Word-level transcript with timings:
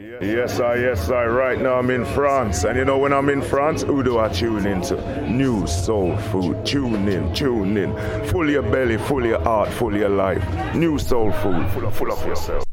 Yes, 0.00 0.60
I, 0.60 0.76
yes, 0.76 1.10
I. 1.10 1.24
Right 1.26 1.60
now 1.60 1.74
I'm 1.74 1.90
in 1.90 2.04
France. 2.04 2.64
And 2.64 2.78
you 2.78 2.84
know, 2.84 2.98
when 2.98 3.12
I'm 3.12 3.28
in 3.28 3.42
France, 3.42 3.82
who 3.82 4.02
do 4.02 4.18
I 4.18 4.28
tune 4.28 4.66
into? 4.66 4.96
New 5.28 5.66
soul 5.66 6.16
food. 6.16 6.64
Tune 6.64 7.08
in, 7.08 7.34
tune 7.34 7.76
in. 7.76 7.94
Full 8.28 8.50
your 8.50 8.62
belly, 8.62 8.96
full 8.96 9.24
your 9.24 9.40
heart, 9.40 9.68
full 9.70 9.96
your 9.96 10.08
life. 10.08 10.42
New 10.74 10.98
soul 10.98 11.32
food, 11.32 11.68
full 11.70 11.86
of, 11.86 11.96
full 11.96 12.12
of 12.12 12.26
yourself. 12.26 12.69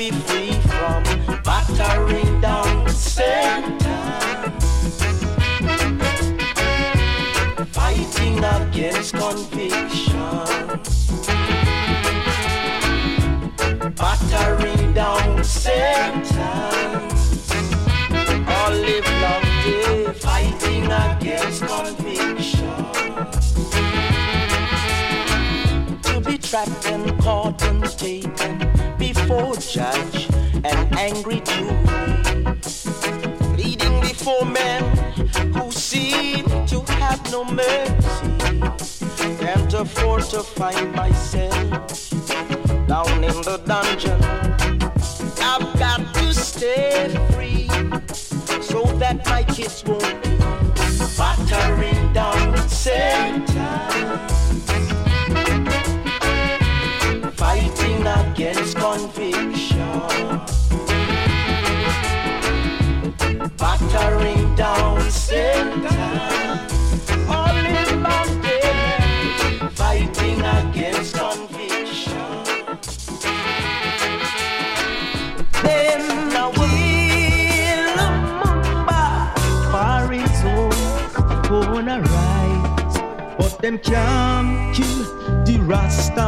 be 0.00 0.10
free. 0.10 0.49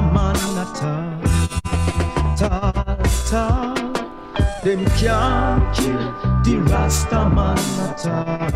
man 0.01 0.37
a 0.57 0.65
talk, 0.75 1.21
talk, 2.39 2.99
talk. 3.29 3.93
Them 4.63 4.85
can't 4.97 5.75
kill 5.75 6.13
the 6.45 6.57
Rasta 6.71 7.29
man 7.29 7.59
a 7.59 7.95
talk. 7.99 8.53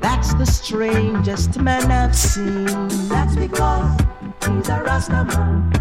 That's 0.00 0.32
the 0.34 0.46
strangest 0.46 1.60
man 1.60 1.90
I've 1.90 2.16
seen. 2.16 2.66
That's 3.08 3.36
because 3.36 4.00
he's 4.46 4.68
a 4.68 4.82
Rasta 4.82 5.24
man. 5.24 5.72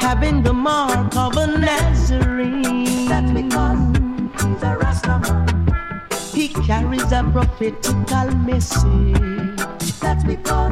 Having 0.00 0.42
the 0.44 0.54
mark 0.54 1.14
of 1.16 1.36
a 1.36 1.46
Nazarene. 1.58 3.08
That's 3.08 3.30
because 3.32 3.80
he's 4.42 4.62
a 4.62 4.76
Rasta 4.78 5.18
man. 5.18 5.46
He 6.32 6.48
carries 6.48 7.12
a 7.12 7.22
prophetical 7.32 8.30
message 8.46 9.29
that's 10.22 10.36
before. 10.36 10.70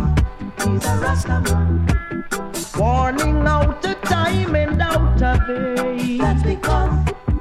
He's 0.58 0.84
a 0.84 0.96
Rastaman. 0.98 2.78
Warning 2.78 3.46
out 3.46 3.84
of 3.84 4.00
time 4.02 4.54
and 4.54 4.82
out 4.82 5.22
of 5.22 5.46
day. 5.46 6.18
That's 6.18 6.42
because 6.42 6.98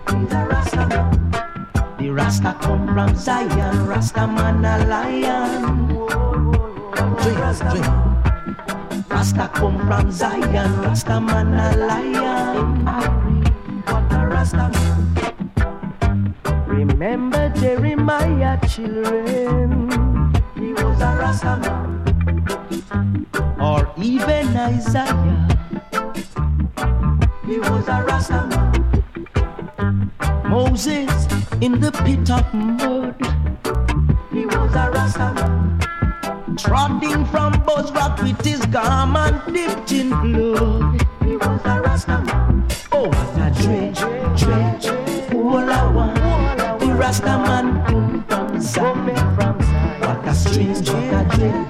he's 0.10 0.32
a 0.32 0.48
Rastaman. 0.48 1.98
The 1.98 2.10
Rasta 2.10 2.56
come 2.62 2.88
from 2.88 3.16
Zion, 3.16 3.88
Rastaman 3.88 4.64
a 4.64 4.86
lion. 4.88 5.88
Drink, 7.22 7.40
drink. 7.72 9.10
Rasta 9.10 9.50
come 9.54 9.78
from 9.88 10.12
Zion, 10.12 10.72
Rastaman 10.84 11.74
a 11.74 11.78
lion. 11.78 12.07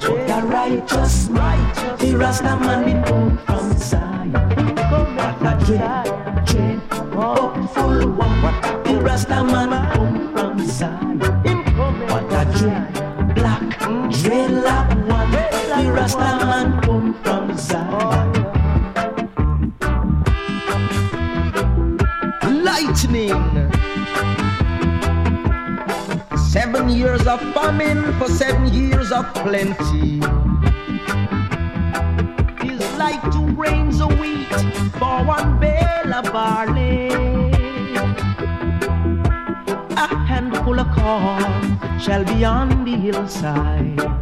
What 0.08 0.30
a 0.30 0.46
righteous. 0.46 1.28
The 1.28 2.16
Rasta 2.16 2.56
man 2.58 3.04
come 3.04 3.38
from 3.40 3.78
Zion. 3.78 4.32
What 4.32 5.42
a 5.42 5.66
dread, 5.66 6.17
of 29.28 29.44
plenty. 29.44 30.20
Is 32.68 32.98
like 32.98 33.22
two 33.32 33.54
grains 33.56 34.02
of 34.02 34.18
wheat 34.20 34.54
for 35.00 35.24
one 35.24 35.60
bale 35.60 36.14
of 36.14 36.32
barley. 36.32 37.10
A 39.96 40.08
handful 40.30 40.80
of 40.80 40.88
corn 40.96 42.00
shall 42.00 42.24
be 42.24 42.46
on 42.46 42.86
the 42.86 42.96
hillside. 42.96 44.17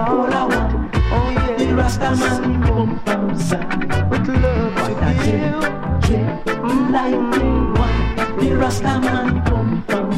Dread, 0.00 0.18
what 0.18 0.28
a 0.28 0.36
cola 0.36 0.48
one. 0.48 0.90
Oh 1.12 1.30
yeah, 1.30 1.56
the 1.56 1.74
Rasta 1.74 2.16
man 2.16 3.36
Zion. 3.36 4.10
With 4.10 4.28
love 4.28 4.74
dread, 5.22 6.02
dread, 6.02 6.90
lightning 6.90 7.74
one. 7.74 8.38
The 8.38 8.56
Rasta 8.56 9.00
man 9.00 9.44
come 9.44 9.82
from 9.84 10.12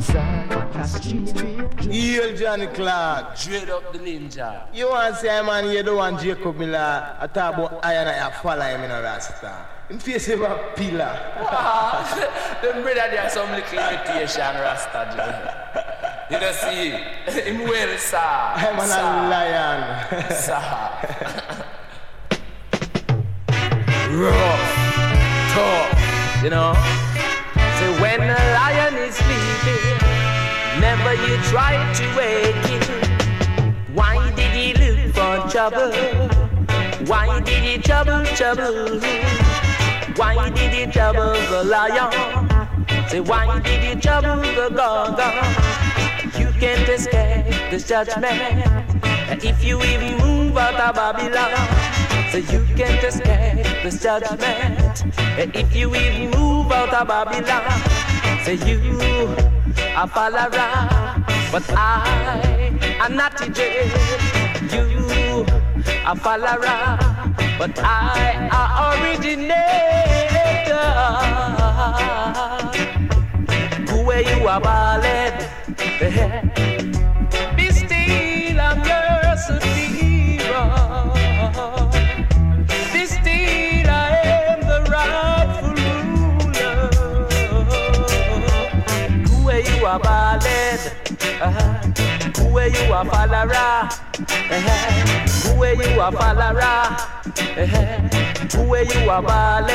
Zion. 0.00 0.48
What 0.48 0.76
a 0.76 0.86
street. 0.86 1.80
Heel 1.80 2.36
Johnny 2.36 2.66
Clarke. 2.68 3.38
Dread 3.38 3.70
up 3.70 3.92
the 3.92 3.98
ninja. 3.98 4.66
You 4.74 4.88
want 4.88 5.14
to 5.14 5.20
say, 5.20 5.42
man, 5.42 5.70
you 5.70 5.82
don't 5.82 5.96
want 5.96 6.20
Jacob 6.20 6.56
Miller. 6.56 7.16
I 7.20 7.26
talk 7.26 7.54
about 7.54 7.84
iron 7.84 8.08
and 8.08 8.20
I 8.20 8.30
follow 8.42 8.62
him 8.62 8.82
in 8.82 8.90
a 8.90 9.02
Rasta. 9.02 9.66
Him 9.88 9.98
face 9.98 10.26
him 10.26 10.42
a 10.42 10.72
pillar. 10.74 11.18
Ah, 11.38 12.58
them 12.62 12.82
brother 12.82 13.08
there 13.10 13.28
some 13.30 13.50
little 13.50 13.78
imitation 13.78 14.40
Rasta. 14.40 15.61
You 16.32 16.40
don't 16.40 16.54
see 16.54 16.88
him 16.88 17.58
well 17.68 17.98
sir. 17.98 18.16
I'm 18.16 18.80
an 18.80 18.86
sir, 18.88 19.02
a 19.02 19.28
lion. 19.28 19.80
sir. 20.32 20.62
Rough, 24.16 24.72
tough, 25.52 26.42
you 26.42 26.48
know. 26.48 26.72
So 27.78 27.84
when 28.00 28.22
a 28.22 28.42
lion 28.56 28.94
is 28.94 29.14
sleeping, 29.14 29.98
never 30.80 31.12
you 31.12 31.36
try 31.52 31.76
to 31.98 32.04
wake 32.16 32.64
him. 32.64 32.80
Why 33.94 34.32
did 34.34 34.52
he 34.52 34.72
look 34.72 35.12
for 35.12 35.50
trouble? 35.50 35.92
Why 37.06 37.40
did 37.40 37.62
he 37.62 37.76
trouble, 37.76 38.24
trouble? 38.24 39.00
Why 40.16 40.48
did 40.48 40.72
he 40.72 40.86
trouble 40.90 41.34
the 41.50 41.64
lion? 41.64 42.48
Say, 43.10 43.20
why 43.20 43.60
did 43.60 43.82
he 43.82 44.00
trouble 44.00 44.36
the 44.36 44.70
gaga? 44.74 45.81
You 46.62 46.68
can't 46.68 46.88
escape 46.90 47.70
this 47.72 47.88
judgment. 47.88 48.32
And 49.02 49.42
If 49.42 49.64
you 49.64 49.82
even 49.82 50.16
move 50.18 50.56
out 50.56 50.78
of 50.78 50.94
Babylon, 50.94 51.50
so 52.30 52.38
you 52.38 52.64
can't 52.76 53.02
escape 53.02 53.66
this 53.82 54.00
judgment. 54.00 55.02
And 55.18 55.56
If 55.56 55.74
you 55.74 55.92
even 55.96 56.30
move 56.30 56.70
out 56.70 56.94
of 56.94 57.08
Babylon, 57.08 57.66
say 58.44 58.54
you 58.64 58.78
are 59.96 60.06
follower, 60.06 60.50
but 61.50 61.68
I 61.70 62.78
am 63.00 63.16
not 63.16 63.36
dread. 63.38 63.90
You 64.72 65.44
are 66.06 66.14
follower, 66.14 66.96
but 67.58 67.76
I 67.82 68.48
are 68.52 69.02
originator. 69.02 69.58
Who 73.90 74.10
are 74.12 74.20
am 74.20 74.20
you 74.20 74.46
are 74.46 74.60
ballad? 74.60 75.61
Uh-huh. 97.54 97.98
Who 98.52 98.68
where 98.68 98.84
you 98.84 99.10
are 99.10 99.22
follower? 99.22 99.72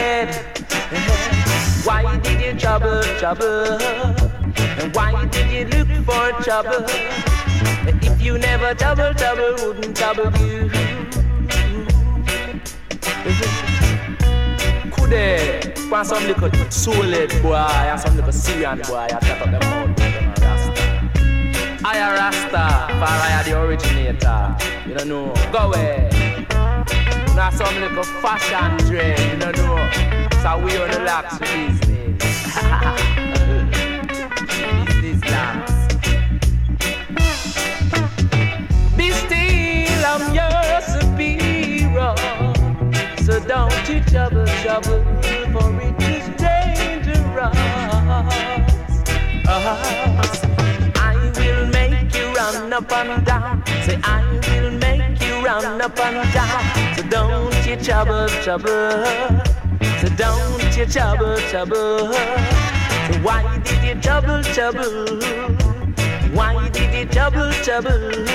Why 1.84 2.18
did 2.20 2.42
you 2.42 2.60
trouble, 2.60 3.02
trouble? 3.20 3.78
And 4.80 4.96
why 4.96 5.26
did 5.28 5.52
you 5.52 5.66
look 5.66 5.88
for 6.06 6.44
trouble? 6.44 6.86
If 7.88 8.22
you 8.22 8.38
never 8.38 8.74
trouble, 8.74 9.14
trouble 9.14 9.56
wouldn't 9.66 9.96
trouble 9.96 10.32
you. 10.42 10.70
Could 14.92 15.10
they 15.10 15.74
want 15.90 16.08
some 16.08 16.24
little 16.26 16.72
soul 16.72 16.94
boy 17.42 17.56
and 17.56 18.00
some 18.00 18.16
little 18.16 18.32
Syrian 18.32 18.80
boy 18.80 18.98
I 18.98 19.08
tap 19.08 19.42
up 19.42 19.52
them 19.52 19.64
out. 19.64 20.28
I 21.86 21.98
a 22.00 22.12
Rasta 22.18 22.50
Rastafari 22.50 23.32
are 23.38 23.44
the 23.44 23.62
originator. 23.62 24.58
You 24.88 24.96
don't 24.96 25.08
know. 25.08 25.34
Go 25.52 25.60
away. 25.60 26.10
Now 27.36 27.50
some 27.52 27.76
little 27.80 28.04
fashion 28.04 28.78
trend. 28.88 29.32
You 29.32 29.40
don't 29.40 29.58
know. 29.58 30.17
So 30.48 30.56
we 30.64 30.72
on 30.78 30.88
the 30.90 31.00
locks 31.00 31.38
business. 31.40 31.84
business 35.02 35.22
locks. 35.30 35.74
Be 38.96 39.12
still, 39.12 40.06
I'm 40.06 40.34
your 40.34 40.82
superior. 40.94 42.16
So 43.26 43.42
don't 43.46 43.90
you 43.90 44.00
trouble, 44.06 44.46
trouble, 44.64 45.04
for 45.52 45.70
it 45.82 46.02
is 46.02 46.30
dangerous. 46.38 47.58
Uh-huh 49.50 50.24
run 52.36 52.72
up 52.72 52.92
and 52.92 53.26
down. 53.26 53.64
Say, 53.84 54.00
I 54.04 54.22
will 54.48 54.72
make 54.78 55.20
you 55.22 55.44
run 55.44 55.82
up 55.82 56.00
and 56.00 56.34
down. 56.34 56.96
So 56.96 57.02
don't 57.10 57.66
you 57.66 57.76
trouble, 57.76 58.28
trouble. 58.44 59.04
Don't 60.16 60.78
you 60.78 60.86
trouble, 60.86 61.36
trouble. 61.50 62.14
Why 63.22 63.60
did 63.64 63.84
you 63.84 64.02
trouble, 64.02 64.42
trouble? 64.44 65.20
Why 66.34 66.70
did 66.70 66.94
you 66.94 67.06
trouble, 67.06 67.52
trouble? 67.64 68.26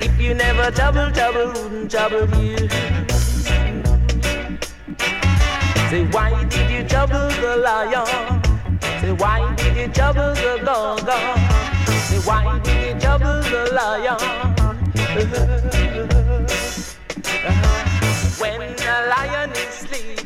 If 0.00 0.20
you 0.20 0.34
never 0.34 0.70
trouble, 0.72 1.10
trouble, 1.12 1.52
wouldn't 1.52 1.90
trouble 1.90 2.28
you. 2.42 2.68
Say, 5.88 6.04
why 6.10 6.44
did 6.48 6.70
you 6.70 6.82
trouble 6.88 7.28
the 7.28 7.56
lion? 7.62 8.06
Say, 9.00 9.12
why 9.12 9.54
did 9.54 9.76
you 9.76 9.88
trouble 9.88 10.34
the 10.34 10.60
dog? 10.64 11.08
Say, 12.08 12.18
why 12.26 12.58
did 12.64 12.94
you 12.94 13.00
trouble 13.00 13.40
the 13.42 13.70
lion? 13.72 14.18
when 18.40 18.60
a 18.60 19.06
lion 19.08 19.50
is 19.52 19.74
sleeping, 19.74 20.25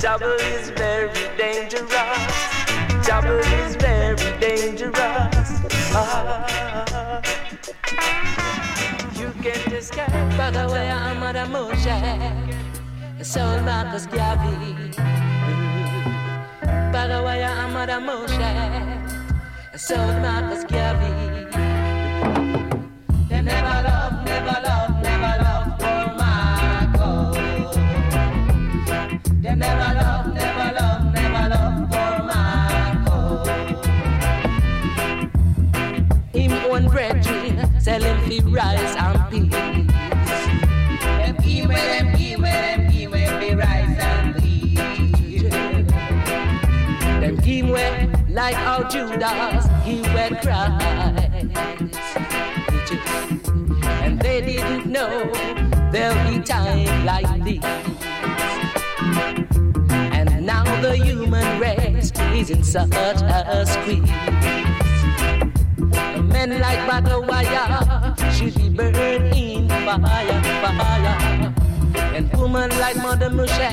Trouble 0.00 0.32
is 0.32 0.70
very 0.70 1.10
dangerous. 1.36 1.90
Trouble 3.06 3.38
is 3.38 3.76
very 3.76 4.16
dangerous. 4.40 5.50
Ah. 5.92 7.22
You 9.14 9.30
can't 9.42 9.72
escape. 9.72 10.08
By 10.36 10.50
the 10.50 10.66
way, 10.72 10.90
I'm 10.90 11.22
a 11.22 11.32
Moshe 11.46 12.30
Soul 13.24 13.60
Marcus 13.62 14.06
Garvey 14.06 14.90
They 16.82 17.06
never 17.06 17.22
love, 17.22 17.58
never 17.62 17.86
love, 17.86 17.88
never 17.88 18.16
love 18.16 18.70
for 19.86 20.06
Marco 20.20 20.56
They 20.68 21.39
like 48.40 48.54
how 48.54 48.82
Judas 48.88 49.66
he 49.84 50.00
went 50.14 50.40
Christ. 50.40 51.19
They 54.30 54.40
didn't 54.40 54.86
know 54.86 55.28
there'll 55.90 56.30
be 56.30 56.38
time 56.38 57.04
like 57.04 57.26
this. 57.42 57.64
And 60.16 60.46
now 60.46 60.64
the 60.80 60.96
human 60.96 61.60
race 61.60 62.12
is 62.38 62.50
in 62.50 62.62
such 62.62 62.92
a 62.94 63.66
squeeze. 63.66 64.08
Men 66.32 66.60
like 66.60 66.78
Bagawaya 66.88 67.64
should 68.32 68.54
be 68.54 68.68
burned 68.68 69.34
in 69.34 69.68
fire, 69.68 70.42
fire. 70.62 71.54
And 72.14 72.32
women 72.38 72.70
like 72.78 72.96
Mother 72.98 73.30
Moshe 73.30 73.70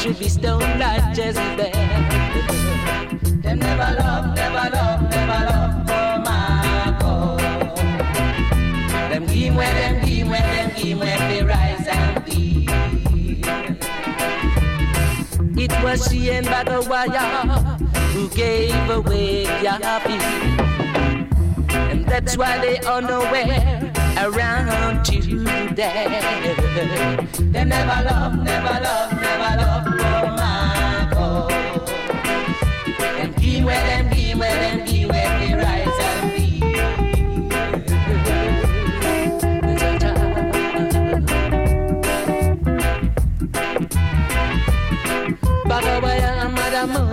should 0.00 0.18
be 0.18 0.28
stoned 0.28 0.80
like 0.80 1.14
Jezebel. 1.14 1.70
Them 3.42 3.58
never 3.58 4.00
love, 4.00 4.34
never 4.34 4.70
love, 4.74 5.02
never 5.10 5.46
love 5.50 5.81
Give 9.42 9.56
where 9.56 9.74
them 9.74 10.06
give 10.06 10.28
where 10.28 10.40
them 10.40 10.70
give 10.76 10.98
where 11.00 11.18
they 11.18 11.42
rise 11.42 11.88
and 11.88 12.24
be. 12.24 12.64
It 15.60 15.72
was 15.82 16.06
she 16.08 16.30
and 16.30 16.46
Bagawaya 16.46 17.58
who 18.12 18.28
gave 18.28 18.88
away 18.88 19.46
Yapi. 19.64 20.20
And 21.90 22.06
that's 22.06 22.36
why 22.36 22.58
they 22.58 22.78
are 22.86 23.02
nowhere 23.02 23.92
around 24.18 25.04
today. 25.04 26.06
They 27.36 27.64
never 27.64 28.04
love, 28.08 28.38
never 28.38 28.80
love, 28.80 29.12
never 29.20 29.56
love 29.60 29.84
for 29.84 30.26
Marco 30.38 31.62
where 33.64 33.86
them 33.86 34.08
be, 34.10 34.34
where 34.34 34.54
them 34.54 34.86
be, 34.86 35.04
where 35.06 35.38
they 35.40 35.54
rise 35.54 35.81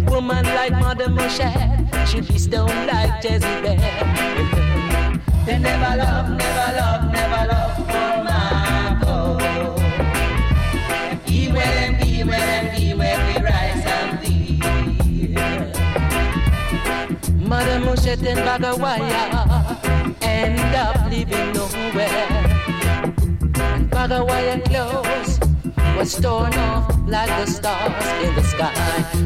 And 0.00 0.08
woman 0.10 0.44
like 0.46 0.72
Mother 0.72 1.08
Moshe 1.08 2.06
should 2.06 2.26
be 2.26 2.38
stoned 2.38 2.86
like 2.86 3.22
Jezebel. 3.22 3.76
They 5.44 5.58
never 5.58 5.96
love, 5.96 6.38
never 6.38 6.76
love, 6.76 7.12
never 7.12 7.46
love 7.52 7.76
for 7.76 8.24
Marco. 8.24 9.36
Be 11.26 11.52
where 11.52 11.74
them 11.74 11.98
be 12.00 12.24
where 12.24 12.46
them 12.46 12.76
be 12.76 12.94
where 12.94 13.18
we 13.26 13.34
rise 13.44 13.84
and 13.84 14.20
be. 14.22 14.62
Mother 17.46 17.80
Moshet 17.80 18.24
and 18.26 18.40
Bagawaya 18.48 20.22
end 20.22 20.74
up 20.76 21.10
living 21.10 21.52
nowhere. 21.52 22.28
And 23.60 23.90
Bagawaya 23.90 24.64
clothes 24.64 25.39
was 26.00 26.18
torn 26.18 26.54
off 26.54 26.88
like 27.06 27.28
the 27.28 27.44
stars 27.44 28.06
in 28.24 28.34
the 28.34 28.42
sky. 28.42 28.72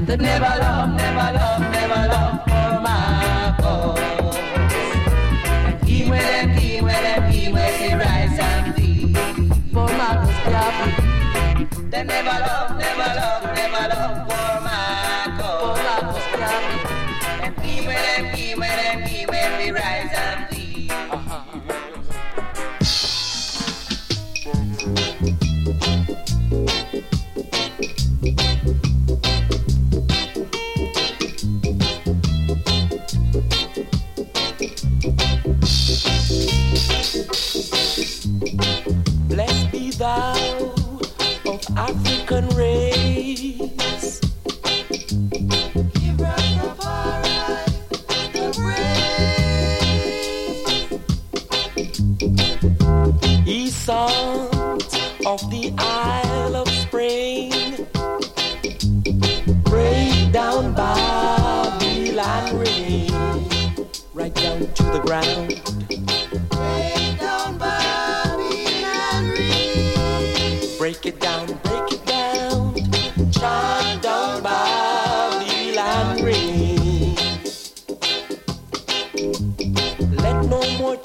That 0.07 0.21
never 0.21 0.53
love, 0.65 0.91
never 0.97 1.29
love, 1.39 1.61
never 1.79 2.03
love 2.13 2.43
for 2.51 2.71
Marco. 2.87 3.75
And 5.69 5.89
he 5.89 6.03
will 6.11 6.31
and 6.41 6.51
he 6.59 6.81
will 6.81 6.91
and 6.91 7.33
he 7.33 7.53
will 7.53 7.75
he 7.81 7.95
rise 7.95 8.39
and 8.41 8.75
be 8.75 9.15
for 9.73 9.87
Marcus 10.01 10.41
Garvey. 10.53 11.91
They 11.91 12.03
never 12.03 12.39
love, 12.49 12.77
never 12.77 13.11
love, 13.21 13.45
never 13.55 13.89
love 13.95 14.29
for 14.29 14.45
we 19.65 19.71
rise 19.71 20.11
and 20.13 20.49
be. 20.51 20.54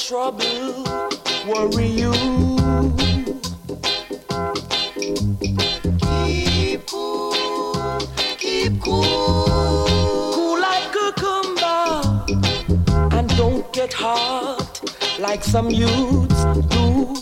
trouble 0.09 0.83
worry 1.45 1.85
you. 1.85 2.11
Keep 6.01 6.87
cool, 6.87 7.99
keep 8.39 8.81
cool. 8.81 9.45
Cool 10.33 10.59
like 10.59 10.91
cucumber. 10.91 12.25
And 13.15 13.29
don't 13.37 13.71
get 13.71 13.93
hot 13.93 14.81
like 15.19 15.43
some 15.43 15.69
youths 15.69 16.43
do 16.73 17.15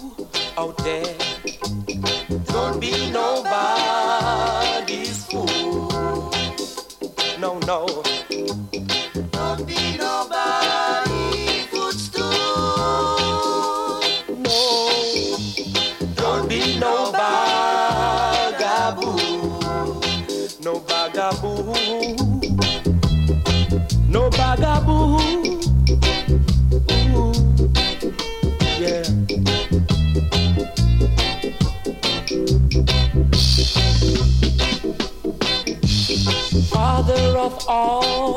out 0.58 0.78
there. 0.78 1.14
Don't 2.46 2.80
be 2.80 3.12
nobody's 3.12 4.46
fool. 5.26 6.32
No, 7.38 7.60
no. 7.68 8.07
all 37.68 38.37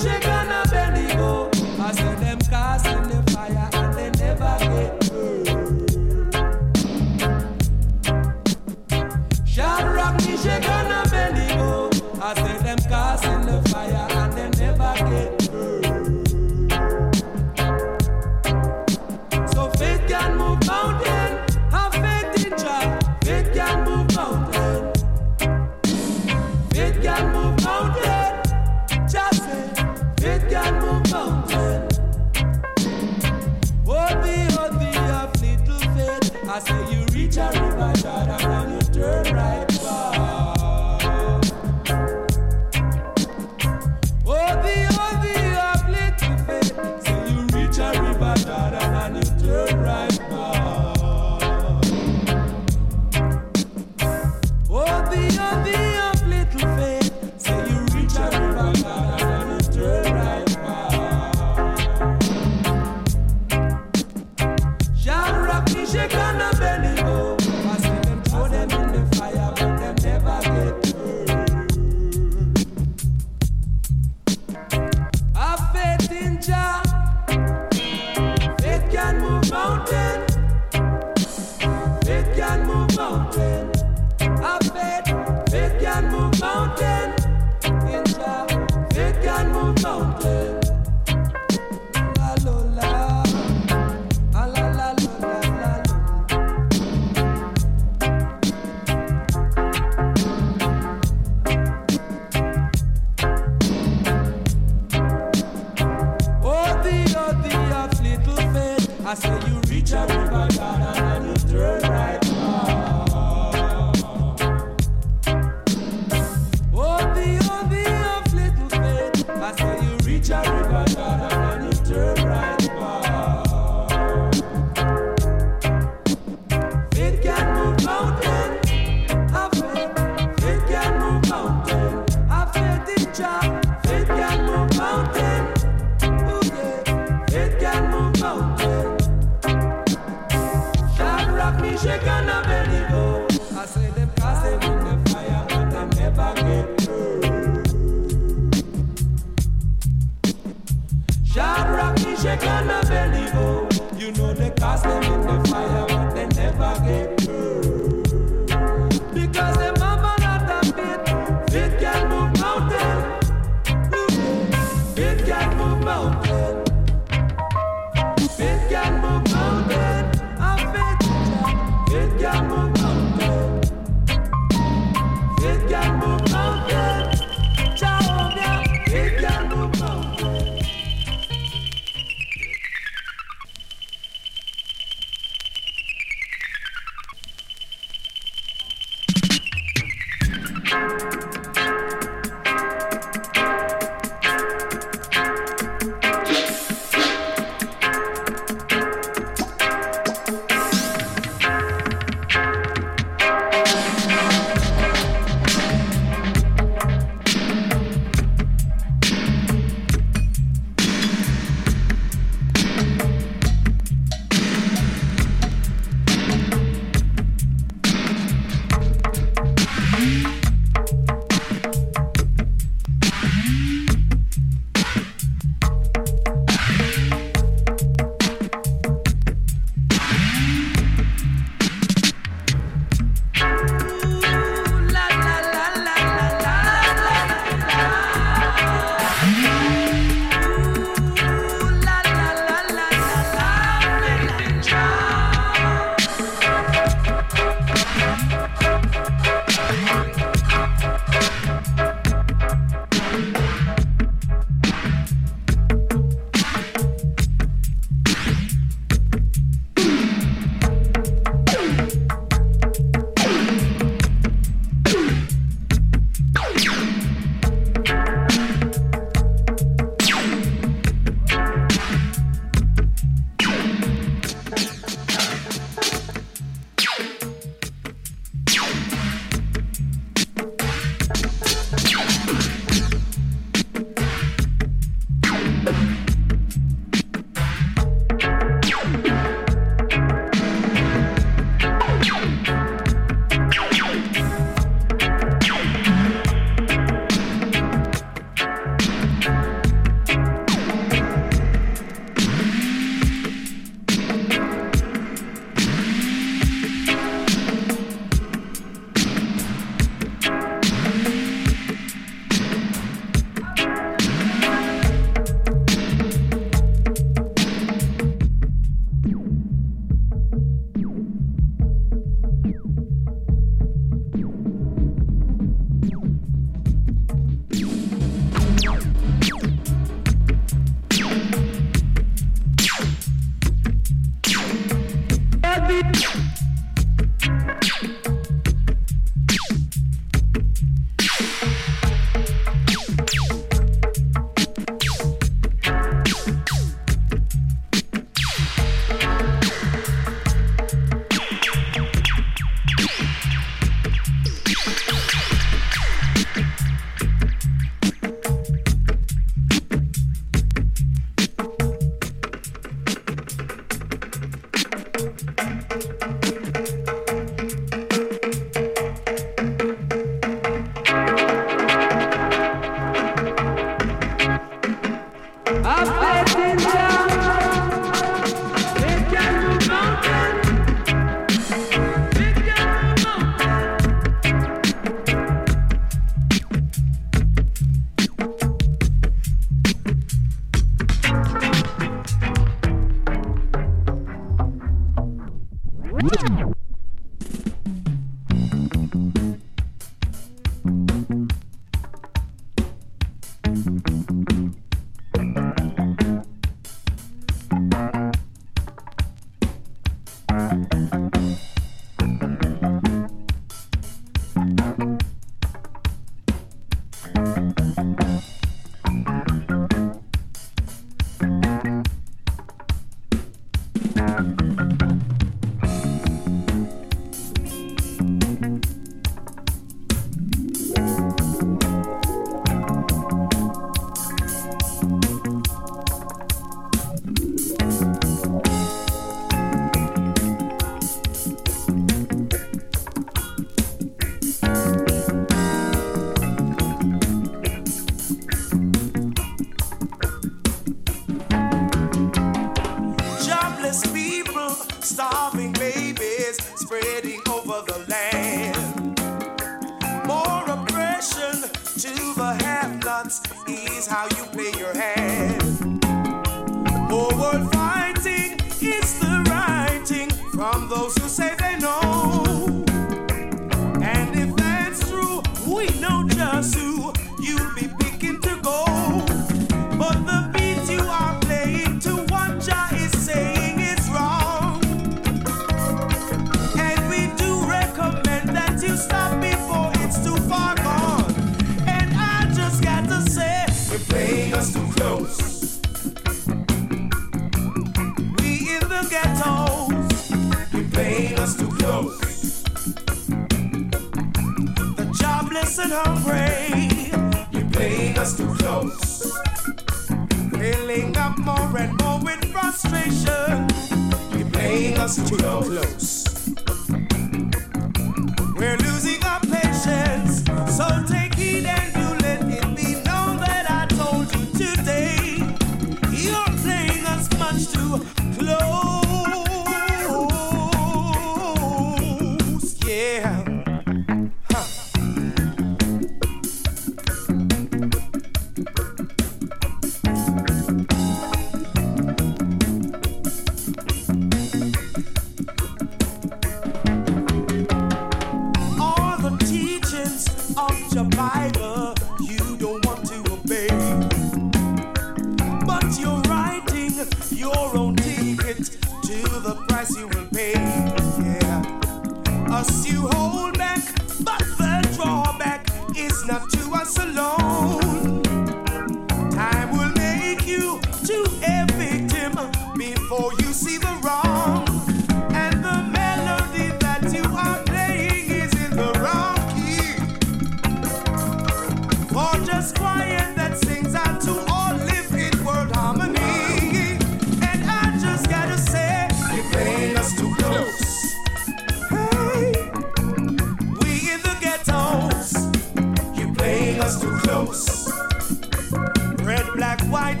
black, 599.34 599.60
white, 599.62 600.00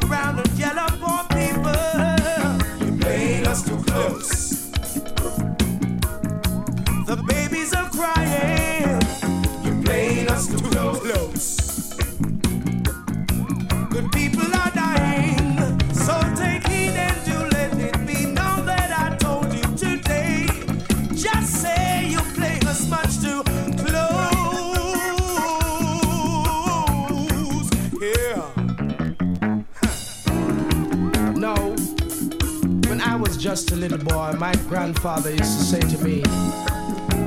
grandfather 34.72 35.30
used 35.30 35.58
to 35.58 35.64
say 35.64 35.80
to 35.80 36.02
me, 36.02 36.22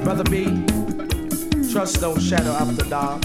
Brother 0.04 0.24
B, 0.24 0.46
trust 1.72 2.02
no 2.02 2.18
shadow 2.18 2.50
after 2.54 2.84
dark. 2.90 3.24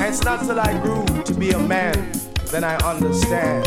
And 0.00 0.04
it's 0.04 0.24
not 0.24 0.40
till 0.40 0.58
I 0.58 0.72
grew 0.80 1.04
to 1.24 1.34
be 1.34 1.50
a 1.50 1.58
man 1.58 2.12
then 2.50 2.64
I 2.64 2.76
understand 2.76 3.66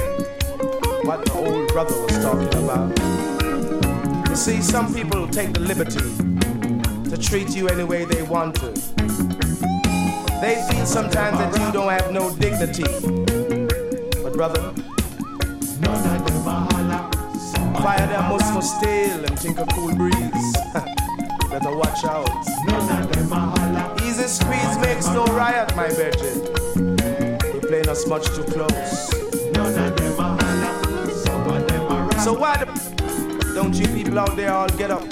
what 1.04 1.24
the 1.24 1.34
old 1.34 1.68
brother 1.68 1.94
was 2.02 2.18
talking 2.18 2.52
about. 2.64 4.30
You 4.30 4.36
see, 4.36 4.60
some 4.60 4.92
people 4.92 5.28
take 5.28 5.54
the 5.54 5.60
liberty 5.60 6.00
to 7.12 7.16
treat 7.16 7.56
you 7.56 7.68
any 7.68 7.84
way 7.84 8.06
they 8.06 8.24
want 8.24 8.56
to. 8.56 8.72
They 10.42 10.66
feel 10.68 10.86
sometimes 10.88 11.38
that 11.38 11.52
you 11.64 11.72
don't 11.72 11.92
have 11.92 12.12
no 12.12 12.34
dignity. 12.38 12.86
But 14.24 14.34
brother, 14.34 14.74
fire 17.98 18.08
them 18.08 18.30
must 18.30 18.54
for 18.54 18.62
still 18.62 19.26
and 19.26 19.40
think 19.40 19.60
a 19.60 19.66
cool 19.68 19.94
breeze. 19.96 20.54
Better 21.50 21.76
watch 21.76 22.04
out. 22.06 22.30
Easy 24.02 24.28
squeeze 24.28 24.78
makes 24.80 25.08
no 25.08 25.26
riot, 25.26 25.76
my 25.76 25.90
virgin. 25.90 26.38
You're 27.54 27.62
playing 27.62 27.90
us 27.90 28.08
much 28.08 28.26
too 28.28 28.44
close. 28.44 29.10
So 32.24 32.34
why 32.34 32.58
the 32.58 33.52
don't 33.56 33.74
you 33.74 33.88
people 33.88 34.20
out 34.20 34.36
there 34.36 34.54
all 34.54 34.70
get 34.70 34.92
up 34.92 35.04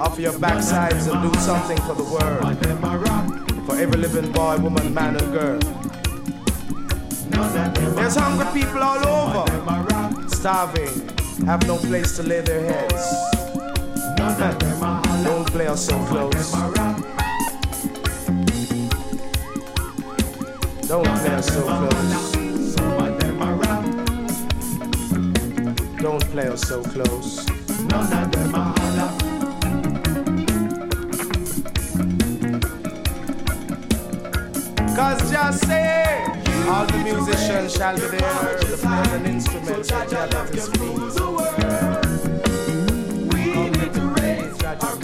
off 0.00 0.18
your 0.18 0.32
backsides 0.32 1.08
and 1.10 1.32
do 1.32 1.40
something 1.40 1.78
for 1.82 1.94
the 1.94 2.04
world? 2.04 3.66
For 3.66 3.76
every 3.76 3.96
living 3.96 4.30
boy, 4.32 4.58
woman, 4.58 4.92
man, 4.92 5.16
and 5.16 5.32
girl. 5.32 5.58
There's 7.94 8.16
hungry 8.16 8.46
people 8.60 8.82
all 8.82 9.06
over, 9.06 10.28
starving, 10.28 11.13
have 11.42 11.66
no 11.66 11.76
place 11.76 12.16
to 12.16 12.22
lay 12.22 12.40
their 12.40 12.64
heads. 12.64 13.06
None 14.18 14.42
of 14.42 14.58
them 14.58 14.82
are 14.82 15.02
hollow. 15.06 15.24
Don't 15.24 15.46
play 15.48 15.66
us 15.66 15.86
so 15.86 15.98
close. 16.06 16.52
Don't 20.88 21.04
play 21.04 21.34
us 21.34 21.46
so 21.46 21.62
close. 21.62 22.74
Don't 26.00 26.24
play 26.30 26.48
us 26.48 26.62
so 26.62 26.82
close. 26.82 27.46
None 27.80 28.12
of 28.12 28.32
them 28.32 28.54
are 28.54 28.74
Cause 34.96 35.30
just 35.30 35.66
say, 35.66 36.43
all 36.68 36.86
the 36.86 36.98
musicians 36.98 37.74
shall 37.74 37.94
be 37.94 38.06
there, 38.06 38.58
the 38.60 38.78
players 38.80 39.12
and 39.12 39.26
instruments 39.26 39.88
shall 39.88 40.08
be 40.08 40.16
at 40.16 40.48
his. 40.50 40.68
We 43.32 43.44
need 43.70 43.92
to 43.94 44.00
raise 44.20 45.03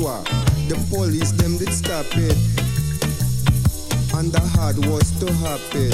The 0.00 0.86
police 0.88 1.30
them 1.32 1.58
did 1.58 1.74
stop 1.74 2.06
it, 2.12 2.32
and 4.16 4.32
the 4.32 4.40
hard 4.40 4.78
was 4.86 5.10
to 5.20 5.30
happen. 5.44 5.92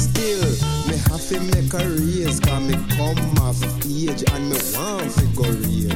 Still, 0.00 0.48
me 0.88 0.96
have 0.96 1.20
to 1.28 1.38
make 1.52 1.74
a 1.74 1.84
race 2.00 2.40
Cause 2.40 2.62
me 2.62 2.76
come 2.96 3.20
off 3.44 3.62
age 3.84 4.24
and 4.32 4.48
me 4.48 4.56
want 4.72 5.12
to 5.20 5.26
go 5.36 5.44
real. 5.68 5.92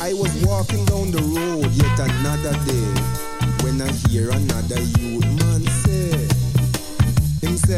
I 0.00 0.14
was 0.14 0.32
walking 0.46 0.86
down 0.86 1.10
the 1.10 1.20
road 1.36 1.70
yet 1.72 1.98
another 2.00 2.56
day 2.64 2.88
When 3.62 3.82
I 3.82 3.92
hear 4.08 4.30
another 4.30 4.80
youth 4.80 5.26
man 5.44 5.75
Me 7.66 7.74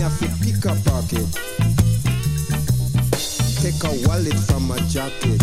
have 0.00 0.18
to 0.18 0.26
pick 0.42 0.64
a 0.64 0.74
pocket 0.90 1.28
take 3.62 3.84
a 3.84 4.08
wallet 4.08 4.34
from 4.34 4.66
my 4.66 4.76
jacket. 4.90 5.40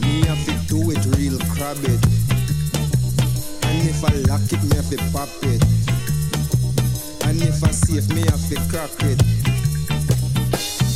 Me 0.00 0.24
have 0.24 0.42
to 0.46 0.54
do 0.66 0.90
it 0.90 1.04
real 1.18 1.38
crab 1.52 1.76
it. 1.84 2.00
And 3.68 3.86
if 3.86 4.02
I 4.02 4.14
lock 4.24 4.40
it, 4.50 4.62
me 4.64 4.74
have 4.76 4.88
to 4.88 4.96
pop 5.12 5.28
it. 5.42 5.62
And 7.28 7.42
if 7.42 7.62
I 7.62 7.70
safe, 7.70 8.08
me 8.14 8.22
have 8.22 8.48
to 8.48 8.56
crack 8.72 8.96
it. 9.04 9.20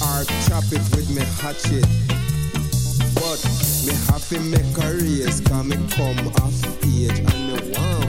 Or 0.01 0.25
chop 0.49 0.65
it 0.73 0.81
with 0.97 1.11
me 1.13 1.21
hatchet. 1.43 1.85
But 3.13 3.45
me 3.85 3.93
have 4.09 4.27
to 4.31 4.41
make 4.41 4.73
a 4.79 4.95
race, 5.05 5.41
cause 5.43 5.67
me 5.67 5.77
come 5.93 6.29
off 6.41 6.57
age 6.83 7.19
and 7.19 7.41
me 7.47 7.77
want 7.77 8.08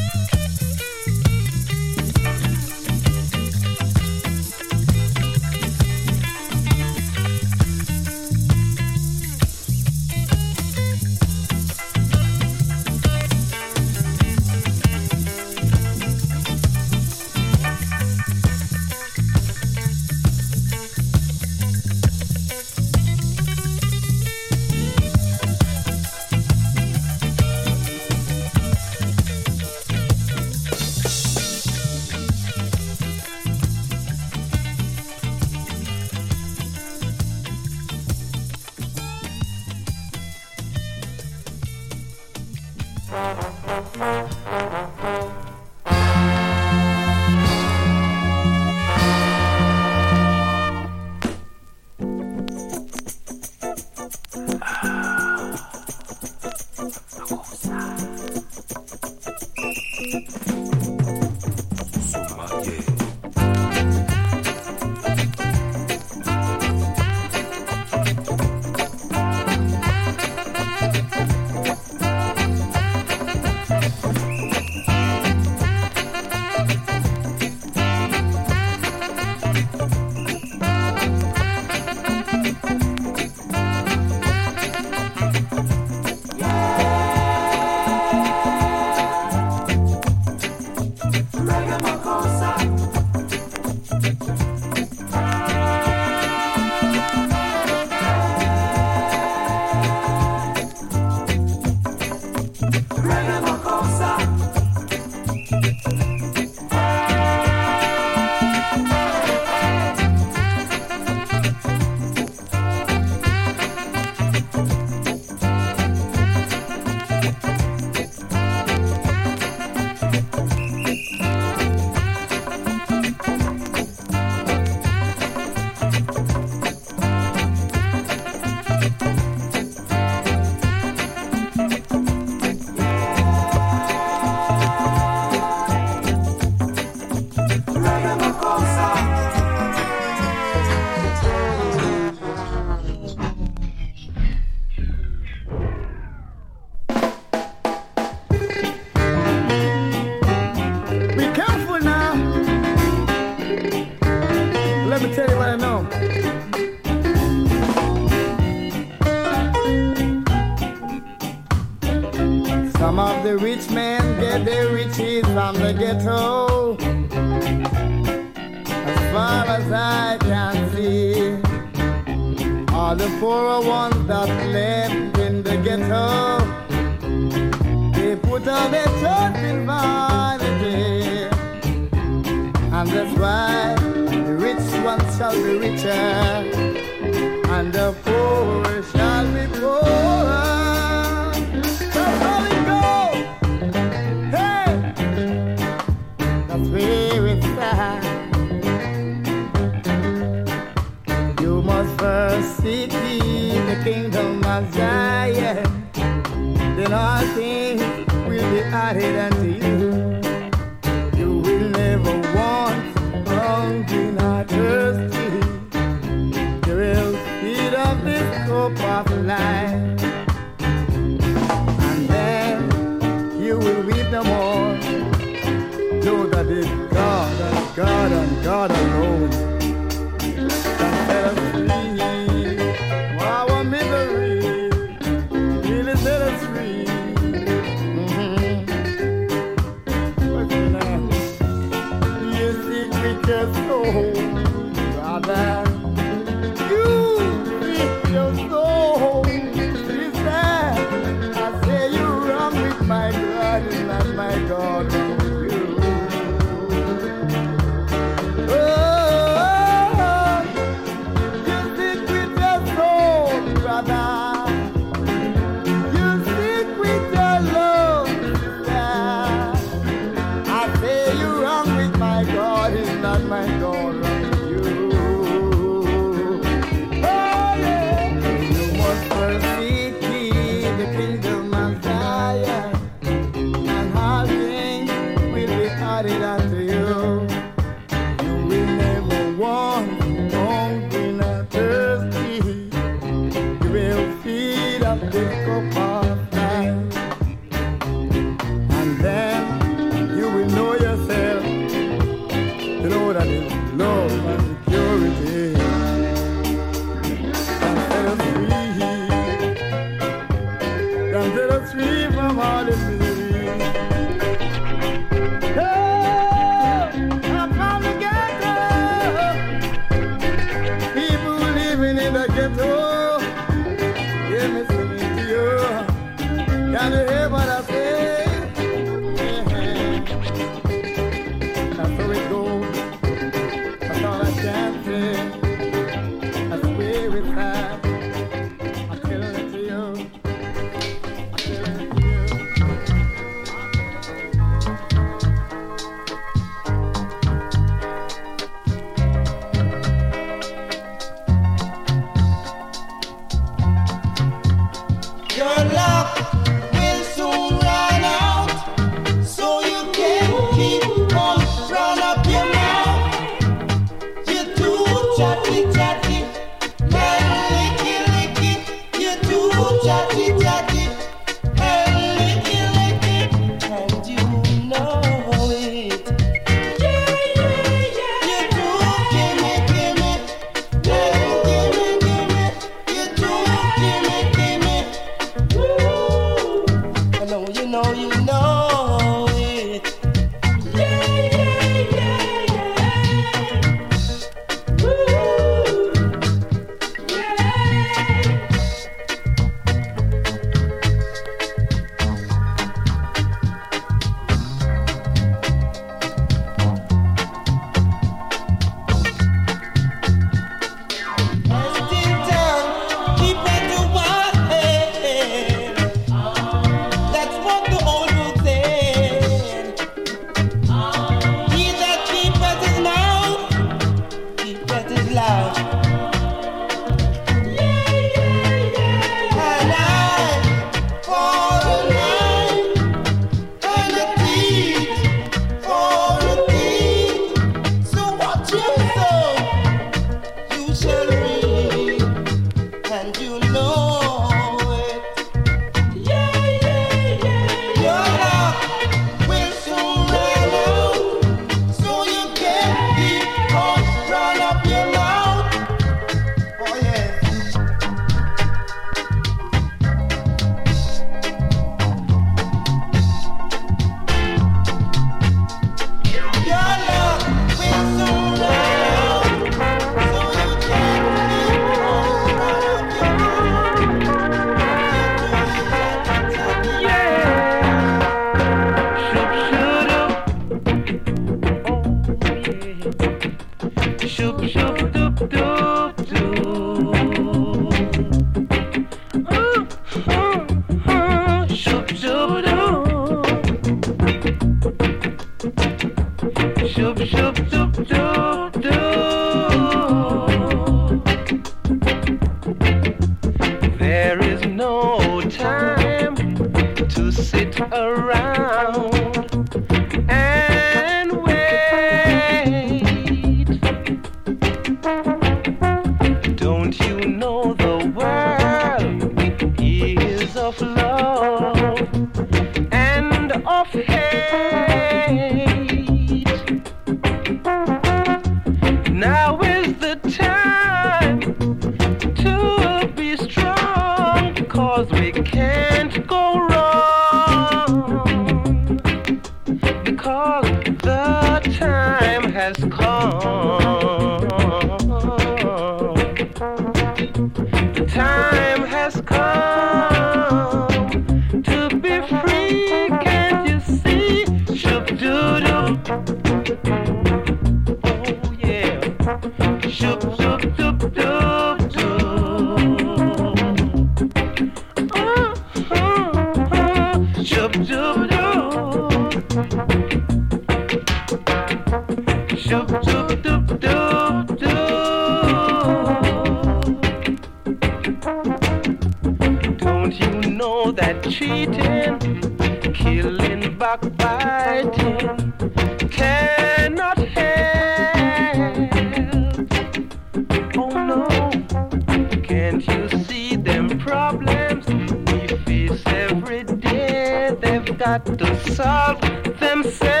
to 597.99 598.53
solve 598.55 599.01
themselves. 599.39 600.00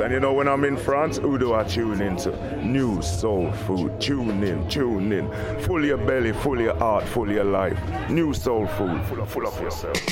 And 0.00 0.12
you 0.12 0.20
know, 0.20 0.32
when 0.32 0.48
I'm 0.48 0.64
in 0.64 0.76
France, 0.76 1.18
who 1.18 1.38
do 1.38 1.54
I 1.54 1.64
tune 1.64 2.00
into? 2.00 2.30
Nu 2.64 3.02
Soul 3.02 3.52
Food. 3.52 4.00
Tune 4.00 4.42
in, 4.42 4.68
tune 4.68 5.12
in. 5.12 5.30
Full 5.60 5.84
your 5.84 5.98
belly, 5.98 6.32
full 6.32 6.60
your 6.60 6.76
heart, 6.76 7.04
full 7.04 7.30
your 7.30 7.44
life. 7.44 7.78
Nu 8.08 8.32
Soul 8.32 8.66
Food. 8.66 9.04
Full 9.06 9.20
of, 9.20 9.28
full 9.28 9.46
of 9.46 9.60
yourself. 9.60 10.09